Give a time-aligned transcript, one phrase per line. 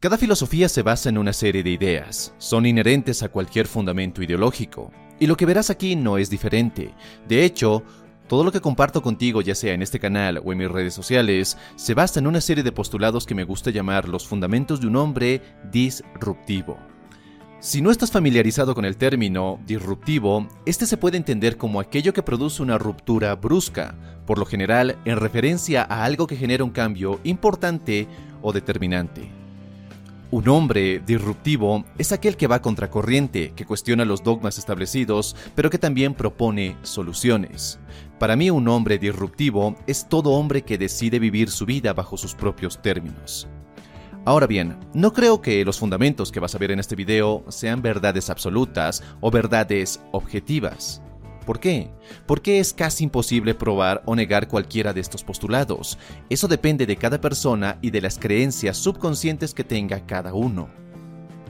[0.00, 2.32] Cada filosofía se basa en una serie de ideas.
[2.38, 4.90] Son inherentes a cualquier fundamento ideológico.
[5.18, 6.94] Y lo que verás aquí no es diferente.
[7.28, 7.82] De hecho,
[8.26, 11.58] todo lo que comparto contigo, ya sea en este canal o en mis redes sociales,
[11.76, 14.96] se basa en una serie de postulados que me gusta llamar los fundamentos de un
[14.96, 16.78] hombre disruptivo.
[17.58, 22.22] Si no estás familiarizado con el término disruptivo, este se puede entender como aquello que
[22.22, 27.20] produce una ruptura brusca, por lo general en referencia a algo que genera un cambio
[27.22, 28.08] importante
[28.40, 29.39] o determinante.
[30.32, 35.78] Un hombre disruptivo es aquel que va contracorriente, que cuestiona los dogmas establecidos, pero que
[35.78, 37.80] también propone soluciones.
[38.20, 42.36] Para mí un hombre disruptivo es todo hombre que decide vivir su vida bajo sus
[42.36, 43.48] propios términos.
[44.24, 47.82] Ahora bien, no creo que los fundamentos que vas a ver en este video sean
[47.82, 51.02] verdades absolutas o verdades objetivas.
[51.50, 51.90] ¿Por qué?
[52.26, 55.98] Porque es casi imposible probar o negar cualquiera de estos postulados.
[56.28, 60.68] Eso depende de cada persona y de las creencias subconscientes que tenga cada uno.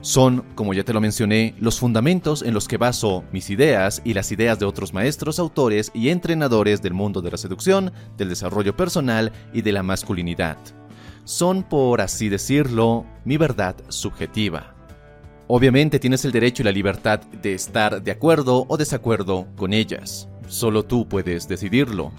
[0.01, 4.15] Son, como ya te lo mencioné, los fundamentos en los que baso mis ideas y
[4.15, 8.75] las ideas de otros maestros, autores y entrenadores del mundo de la seducción, del desarrollo
[8.75, 10.57] personal y de la masculinidad.
[11.25, 14.73] Son, por así decirlo, mi verdad subjetiva.
[15.53, 20.29] Obviamente tienes el derecho y la libertad de estar de acuerdo o desacuerdo con ellas.
[20.47, 22.13] Solo tú puedes decidirlo.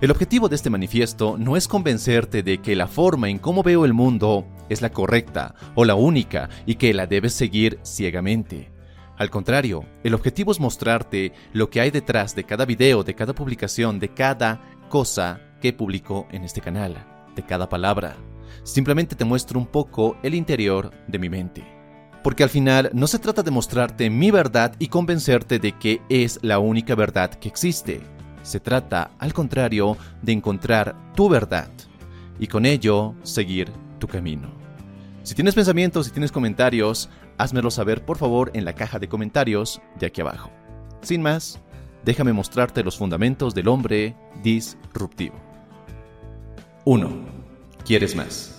[0.00, 3.84] El objetivo de este manifiesto no es convencerte de que la forma en cómo veo
[3.84, 8.72] el mundo es la correcta o la única y que la debes seguir ciegamente.
[9.18, 13.34] Al contrario, el objetivo es mostrarte lo que hay detrás de cada video, de cada
[13.34, 16.96] publicación, de cada cosa que publico en este canal,
[17.36, 18.16] de cada palabra.
[18.62, 21.77] Simplemente te muestro un poco el interior de mi mente
[22.22, 26.38] porque al final no se trata de mostrarte mi verdad y convencerte de que es
[26.42, 28.00] la única verdad que existe.
[28.42, 31.68] Se trata, al contrario, de encontrar tu verdad
[32.38, 34.48] y con ello seguir tu camino.
[35.22, 39.80] Si tienes pensamientos, si tienes comentarios, házmelo saber por favor en la caja de comentarios
[39.98, 40.50] de aquí abajo.
[41.02, 41.60] Sin más,
[42.04, 45.36] déjame mostrarte los fundamentos del hombre disruptivo.
[46.84, 47.10] 1.
[47.84, 48.57] ¿Quieres más?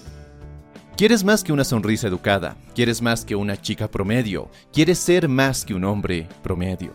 [1.00, 5.64] Quieres más que una sonrisa educada, quieres más que una chica promedio, quieres ser más
[5.64, 6.92] que un hombre promedio.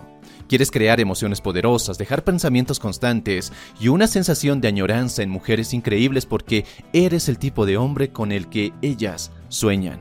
[0.46, 3.50] Quieres crear emociones poderosas, dejar pensamientos constantes
[3.80, 8.30] y una sensación de añoranza en mujeres increíbles porque eres el tipo de hombre con
[8.30, 10.00] el que ellas sueñan.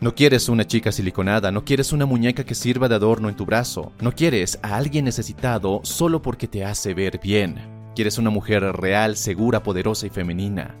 [0.00, 3.44] No quieres una chica siliconada, no quieres una muñeca que sirva de adorno en tu
[3.44, 7.56] brazo, no quieres a alguien necesitado solo porque te hace ver bien.
[7.96, 10.76] Quieres una mujer real, segura, poderosa y femenina.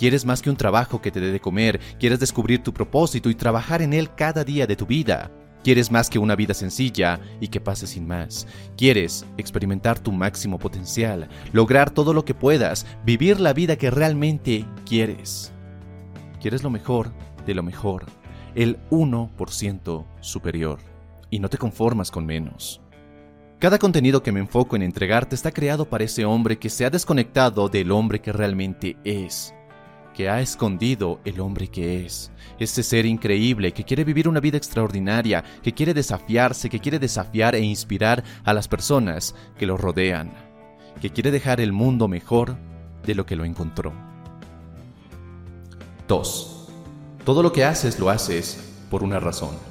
[0.00, 3.34] Quieres más que un trabajo que te dé de comer, quieres descubrir tu propósito y
[3.34, 5.30] trabajar en él cada día de tu vida.
[5.62, 8.46] Quieres más que una vida sencilla y que pase sin más.
[8.78, 14.64] Quieres experimentar tu máximo potencial, lograr todo lo que puedas, vivir la vida que realmente
[14.86, 15.52] quieres.
[16.40, 17.12] Quieres lo mejor
[17.44, 18.06] de lo mejor,
[18.54, 20.78] el 1% superior,
[21.28, 22.80] y no te conformas con menos.
[23.58, 26.90] Cada contenido que me enfoco en entregarte está creado para ese hombre que se ha
[26.90, 29.52] desconectado del hombre que realmente es
[30.14, 32.32] que ha escondido el hombre que es.
[32.58, 37.54] Ese ser increíble que quiere vivir una vida extraordinaria, que quiere desafiarse, que quiere desafiar
[37.54, 40.32] e inspirar a las personas que lo rodean,
[41.00, 42.56] que quiere dejar el mundo mejor
[43.04, 43.92] de lo que lo encontró.
[46.08, 46.68] 2.
[47.24, 49.70] Todo lo que haces lo haces por una razón.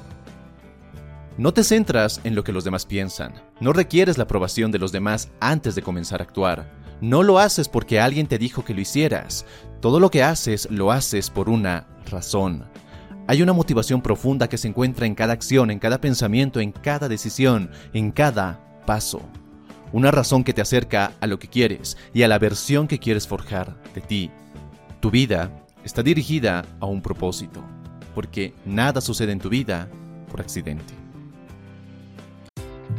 [1.36, 4.92] No te centras en lo que los demás piensan, no requieres la aprobación de los
[4.92, 6.79] demás antes de comenzar a actuar.
[7.00, 9.46] No lo haces porque alguien te dijo que lo hicieras.
[9.80, 12.64] Todo lo que haces lo haces por una razón.
[13.26, 17.08] Hay una motivación profunda que se encuentra en cada acción, en cada pensamiento, en cada
[17.08, 19.22] decisión, en cada paso.
[19.92, 23.26] Una razón que te acerca a lo que quieres y a la versión que quieres
[23.26, 24.30] forjar de ti.
[25.00, 25.50] Tu vida
[25.84, 27.62] está dirigida a un propósito.
[28.14, 29.88] porque nada sucede en tu vida
[30.28, 30.99] por accidente.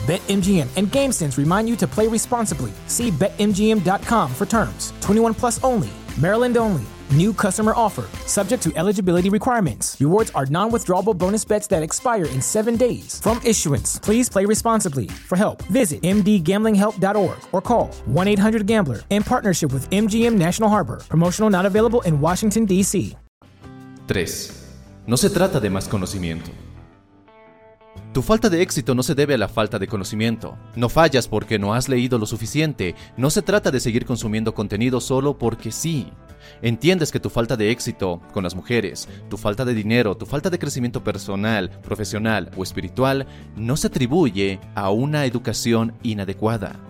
[0.00, 2.72] BetMGM and GameSense remind you to play responsibly.
[2.86, 4.92] See BetMGM.com for terms.
[5.00, 5.90] 21 plus only.
[6.20, 6.82] Maryland only.
[7.12, 8.06] New customer offer.
[8.26, 9.96] Subject to eligibility requirements.
[10.00, 13.20] Rewards are non withdrawable bonus bets that expire in seven days.
[13.20, 15.08] From issuance, please play responsibly.
[15.08, 21.00] For help, visit mdgamblinghelp.org or call 1 800 Gambler in partnership with MGM National Harbor.
[21.08, 23.16] Promotional not available in Washington, D.C.
[24.06, 24.26] 3.
[25.06, 26.50] No se trata de más conocimiento.
[28.12, 30.58] Tu falta de éxito no se debe a la falta de conocimiento.
[30.74, 32.96] No fallas porque no has leído lo suficiente.
[33.16, 36.08] No se trata de seguir consumiendo contenido solo porque sí.
[36.60, 40.50] Entiendes que tu falta de éxito con las mujeres, tu falta de dinero, tu falta
[40.50, 46.80] de crecimiento personal, profesional o espiritual no se atribuye a una educación inadecuada.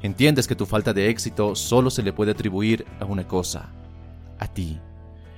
[0.00, 3.70] Entiendes que tu falta de éxito solo se le puede atribuir a una cosa,
[4.38, 4.80] a ti.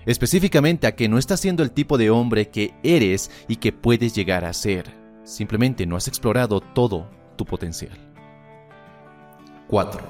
[0.06, 4.14] Específicamente a que no estás siendo el tipo de hombre que eres y que puedes
[4.14, 5.01] llegar a ser.
[5.24, 7.96] Simplemente no has explorado todo tu potencial.
[9.68, 10.02] 4.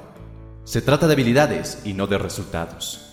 [0.65, 3.12] Se trata de habilidades y no de resultados.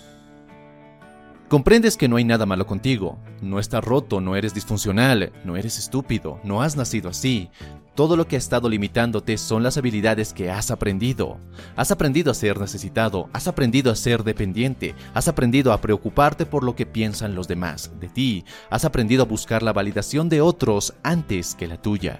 [1.50, 5.80] Comprendes que no hay nada malo contigo, no estás roto, no eres disfuncional, no eres
[5.80, 7.50] estúpido, no has nacido así.
[7.96, 11.40] Todo lo que ha estado limitándote son las habilidades que has aprendido.
[11.75, 16.63] Has aprendido a ser necesitado, has aprendido a ser dependiente, has aprendido a preocuparte por
[16.63, 20.94] lo que piensan los demás de ti, has aprendido a buscar la validación de otros
[21.01, 22.19] antes que la tuya.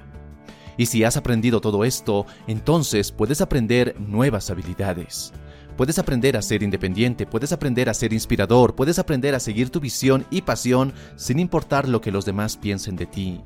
[0.76, 5.34] Y si has aprendido todo esto, entonces puedes aprender nuevas habilidades.
[5.80, 9.80] Puedes aprender a ser independiente, puedes aprender a ser inspirador, puedes aprender a seguir tu
[9.80, 13.40] visión y pasión sin importar lo que los demás piensen de ti.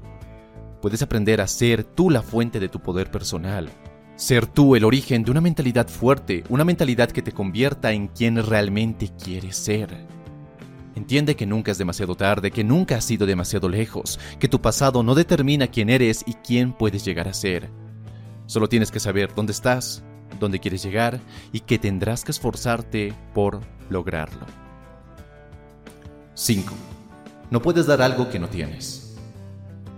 [0.81, 3.69] Puedes aprender a ser tú la fuente de tu poder personal.
[4.15, 8.43] Ser tú el origen de una mentalidad fuerte, una mentalidad que te convierta en quien
[8.43, 9.95] realmente quieres ser.
[10.95, 15.03] Entiende que nunca es demasiado tarde, que nunca has sido demasiado lejos, que tu pasado
[15.03, 17.69] no determina quién eres y quién puedes llegar a ser.
[18.47, 20.03] Solo tienes que saber dónde estás,
[20.43, 21.19] dónde quieres llegar
[21.51, 24.45] y que tendrás que esforzarte por lograrlo.
[26.35, 26.73] 5.
[27.49, 29.03] No puedes dar algo que no tienes.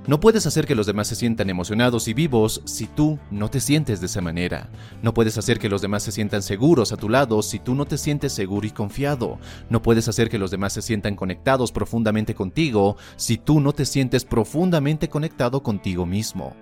[0.07, 3.59] No puedes hacer que los demás se sientan emocionados y vivos si tú no te
[3.59, 4.69] sientes de esa manera.
[5.01, 7.85] No puedes hacer que los demás se sientan seguros a tu lado si tú no
[7.85, 9.39] te sientes seguro y confiado.
[9.67, 13.85] No puedes hacer que los demás se sientan conectados profundamente contigo si tú no te
[13.85, 16.53] sientes profundamente conectado contigo mismo.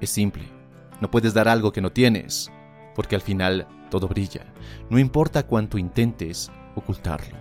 [0.00, 0.44] Es simple.
[1.00, 2.52] No puedes dar algo que no tienes
[3.00, 4.44] porque al final todo brilla,
[4.90, 7.34] no importa cuánto intentes ocultarlo.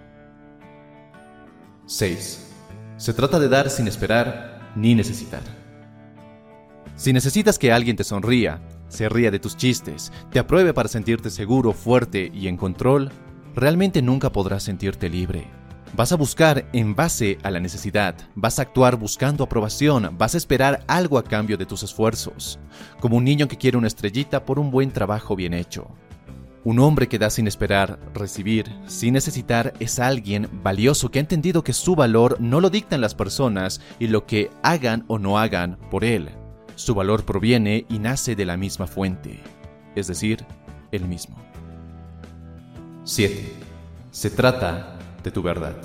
[1.86, 2.54] 6.
[2.96, 5.42] Se trata de dar sin esperar ni necesitar.
[6.96, 11.30] Si necesitas que alguien te sonría, se ría de tus chistes, te apruebe para sentirte
[11.30, 13.12] seguro, fuerte y en control,
[13.54, 15.59] realmente nunca podrás sentirte libre.
[15.96, 20.38] Vas a buscar en base a la necesidad, vas a actuar buscando aprobación, vas a
[20.38, 22.60] esperar algo a cambio de tus esfuerzos,
[23.00, 25.88] como un niño que quiere una estrellita por un buen trabajo bien hecho.
[26.64, 31.64] Un hombre que da sin esperar recibir, sin necesitar, es alguien valioso que ha entendido
[31.64, 35.78] que su valor no lo dictan las personas y lo que hagan o no hagan
[35.90, 36.30] por él.
[36.76, 39.42] Su valor proviene y nace de la misma fuente,
[39.96, 40.46] es decir,
[40.92, 41.36] el mismo.
[43.06, 43.54] 7.
[44.12, 45.76] Se trata de tu verdad.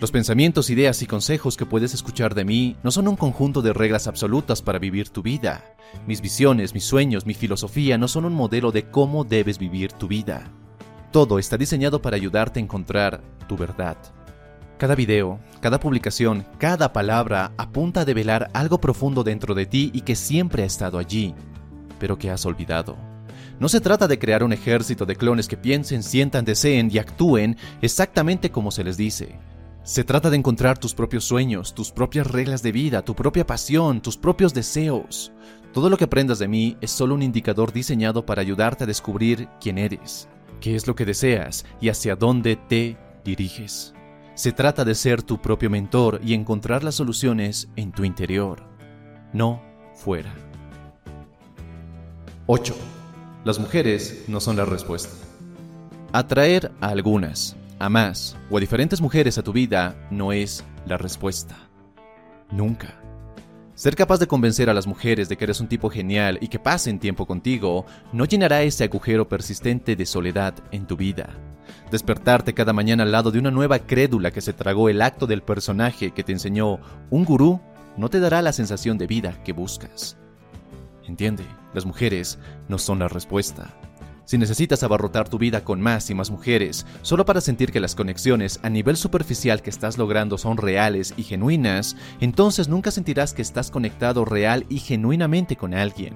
[0.00, 3.74] Los pensamientos, ideas y consejos que puedes escuchar de mí no son un conjunto de
[3.74, 5.76] reglas absolutas para vivir tu vida.
[6.06, 10.08] Mis visiones, mis sueños, mi filosofía no son un modelo de cómo debes vivir tu
[10.08, 10.44] vida.
[11.12, 13.98] Todo está diseñado para ayudarte a encontrar tu verdad.
[14.78, 20.00] Cada video, cada publicación, cada palabra apunta a develar algo profundo dentro de ti y
[20.00, 21.34] que siempre ha estado allí,
[21.98, 23.09] pero que has olvidado.
[23.60, 27.58] No se trata de crear un ejército de clones que piensen, sientan, deseen y actúen
[27.82, 29.38] exactamente como se les dice.
[29.82, 34.00] Se trata de encontrar tus propios sueños, tus propias reglas de vida, tu propia pasión,
[34.00, 35.30] tus propios deseos.
[35.74, 39.46] Todo lo que aprendas de mí es solo un indicador diseñado para ayudarte a descubrir
[39.60, 40.26] quién eres,
[40.60, 43.92] qué es lo que deseas y hacia dónde te diriges.
[44.34, 48.62] Se trata de ser tu propio mentor y encontrar las soluciones en tu interior,
[49.34, 49.62] no
[49.94, 50.34] fuera.
[52.46, 52.74] 8.
[53.42, 55.14] Las mujeres no son la respuesta.
[56.12, 60.98] Atraer a algunas, a más o a diferentes mujeres a tu vida no es la
[60.98, 61.56] respuesta.
[62.50, 63.00] Nunca.
[63.74, 66.58] Ser capaz de convencer a las mujeres de que eres un tipo genial y que
[66.58, 71.30] pasen tiempo contigo no llenará ese agujero persistente de soledad en tu vida.
[71.90, 75.42] Despertarte cada mañana al lado de una nueva crédula que se tragó el acto del
[75.42, 76.78] personaje que te enseñó
[77.08, 77.58] un gurú
[77.96, 80.18] no te dará la sensación de vida que buscas.
[81.06, 83.74] Entiende, las mujeres no son la respuesta.
[84.30, 87.96] Si necesitas abarrotar tu vida con más y más mujeres, solo para sentir que las
[87.96, 93.42] conexiones a nivel superficial que estás logrando son reales y genuinas, entonces nunca sentirás que
[93.42, 96.14] estás conectado real y genuinamente con alguien.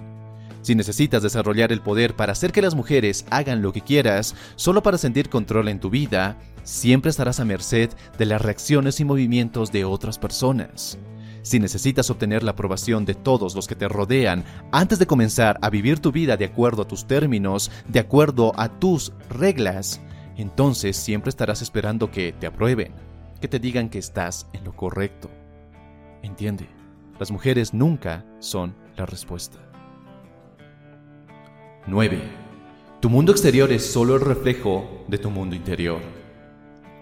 [0.63, 4.81] Si necesitas desarrollar el poder para hacer que las mujeres hagan lo que quieras, solo
[4.83, 9.73] para sentir control en tu vida, siempre estarás a merced de las reacciones y movimientos
[9.73, 10.99] de otras personas.
[11.45, 15.69] Si necesitas obtener la aprobación de todos los que te rodean antes de comenzar a
[15.69, 20.01] vivir tu vida de acuerdo a tus términos, de acuerdo a tus reglas,
[20.39, 22.95] entonces siempre estarás esperando que te aprueben,
[23.43, 25.31] que te digan que estás en lo correcto.
[26.23, 26.67] Entiende,
[27.21, 29.59] las mujeres nunca son la respuesta.
[31.87, 32.23] 9.
[33.01, 36.24] Tu mundo exterior es solo el reflejo de tu mundo interior.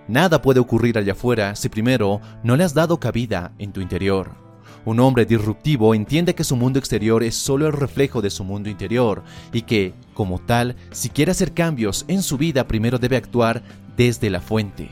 [0.08, 4.30] Nada puede ocurrir allá afuera si primero no le has dado cabida en tu interior.
[4.84, 8.68] Un hombre disruptivo entiende que su mundo exterior es solo el reflejo de su mundo
[8.68, 13.62] interior y que, como tal, si quiere hacer cambios en su vida, primero debe actuar
[13.96, 14.88] desde la fuente,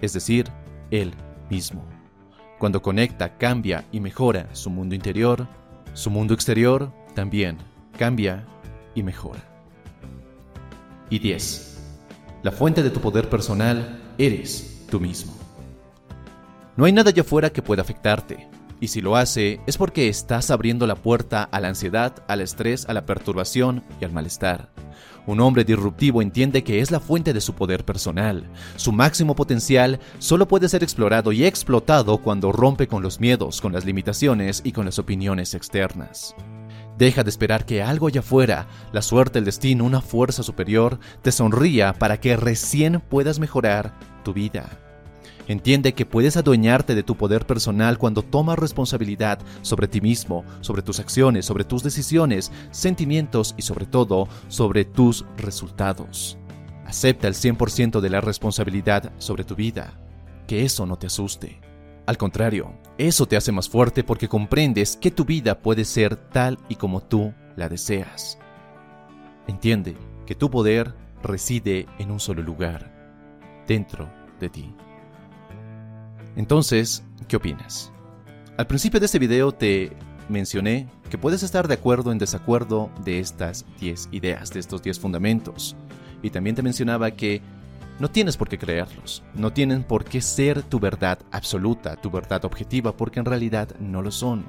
[0.00, 0.50] es decir,
[0.90, 1.12] él
[1.50, 1.84] mismo.
[2.58, 5.46] Cuando conecta, cambia y mejora su mundo interior,
[5.92, 7.58] su mundo exterior también
[7.98, 8.46] cambia
[8.94, 9.44] y mejora.
[11.10, 11.78] Y 10.
[12.42, 15.34] La fuente de tu poder personal eres tú mismo.
[16.76, 18.48] No hay nada allá afuera que pueda afectarte,
[18.80, 22.86] y si lo hace es porque estás abriendo la puerta a la ansiedad, al estrés,
[22.86, 24.70] a la perturbación y al malestar.
[25.26, 28.48] Un hombre disruptivo entiende que es la fuente de su poder personal.
[28.76, 33.72] Su máximo potencial solo puede ser explorado y explotado cuando rompe con los miedos, con
[33.72, 36.36] las limitaciones y con las opiniones externas.
[36.98, 41.30] Deja de esperar que algo allá afuera, la suerte, el destino, una fuerza superior, te
[41.30, 43.92] sonría para que recién puedas mejorar
[44.24, 44.70] tu vida.
[45.48, 50.82] Entiende que puedes adueñarte de tu poder personal cuando tomas responsabilidad sobre ti mismo, sobre
[50.82, 56.38] tus acciones, sobre tus decisiones, sentimientos y sobre todo sobre tus resultados.
[56.84, 60.00] Acepta el 100% de la responsabilidad sobre tu vida.
[60.48, 61.65] Que eso no te asuste.
[62.06, 66.58] Al contrario, eso te hace más fuerte porque comprendes que tu vida puede ser tal
[66.68, 68.38] y como tú la deseas.
[69.48, 72.92] Entiende que tu poder reside en un solo lugar,
[73.66, 74.08] dentro
[74.38, 74.74] de ti.
[76.36, 77.90] Entonces, ¿qué opinas?
[78.56, 79.96] Al principio de este video te
[80.28, 85.00] mencioné que puedes estar de acuerdo en desacuerdo de estas 10 ideas, de estos 10
[85.00, 85.74] fundamentos.
[86.22, 87.42] Y también te mencionaba que
[87.98, 92.44] no tienes por qué creerlos, no tienen por qué ser tu verdad absoluta, tu verdad
[92.44, 94.44] objetiva, porque en realidad no lo son.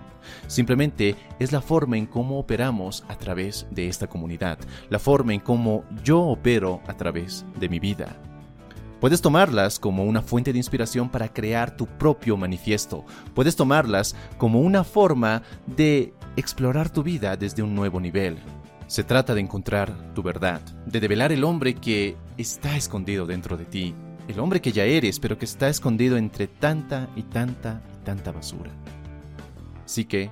[0.47, 5.39] Simplemente es la forma en cómo operamos a través de esta comunidad, la forma en
[5.39, 8.17] cómo yo opero a través de mi vida.
[8.99, 13.05] Puedes tomarlas como una fuente de inspiración para crear tu propio manifiesto.
[13.35, 18.39] Puedes tomarlas como una forma de explorar tu vida desde un nuevo nivel.
[18.87, 23.65] Se trata de encontrar tu verdad, de develar el hombre que está escondido dentro de
[23.65, 23.95] ti,
[24.27, 28.31] el hombre que ya eres, pero que está escondido entre tanta y tanta y tanta
[28.31, 28.71] basura.
[29.85, 30.29] Así que,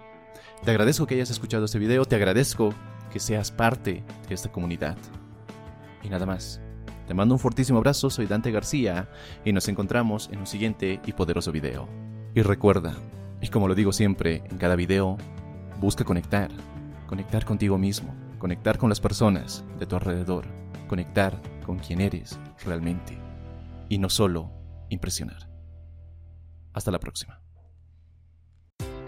[0.63, 2.73] te agradezco que hayas escuchado este video, te agradezco
[3.11, 4.97] que seas parte de esta comunidad.
[6.03, 6.61] Y nada más.
[7.07, 9.07] Te mando un fortísimo abrazo, soy Dante García
[9.43, 11.87] y nos encontramos en un siguiente y poderoso video.
[12.33, 12.95] Y recuerda,
[13.41, 15.15] y como lo digo siempre en cada video,
[15.79, 16.49] busca conectar,
[17.07, 18.11] conectar contigo mismo
[18.45, 20.45] conectar con las personas de tu alrededor,
[20.87, 21.33] conectar
[21.65, 23.17] con quien eres realmente
[23.89, 24.51] y no solo
[24.89, 25.49] impresionar.
[26.73, 27.41] Hasta la próxima.